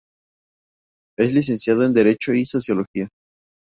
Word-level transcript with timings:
Es 1.19 1.35
licenciado 1.35 1.83
en 1.83 1.93
Derecho 1.93 2.33
y 2.33 2.43
Sociología. 2.47 3.07